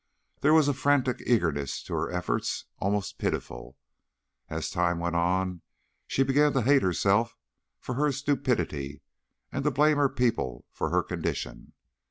There 0.39 0.55
was 0.55 0.67
a 0.67 0.73
frantic 0.73 1.21
eagerness 1.27 1.83
to 1.83 1.93
her 1.93 2.09
efforts, 2.09 2.65
almost 2.79 3.19
pitiful. 3.19 3.77
As 4.49 4.71
time 4.71 4.97
went 4.97 5.15
on 5.15 5.61
she 6.07 6.23
began 6.23 6.53
to 6.53 6.63
hate 6.63 6.81
herself 6.81 7.37
for 7.79 7.93
her 7.93 8.11
stupidity 8.11 9.03
and 9.51 9.63
to 9.63 9.69
blame 9.69 9.97
her 9.97 10.09
people 10.09 10.65
for 10.71 10.89
her 10.89 11.03
condition. 11.03 11.73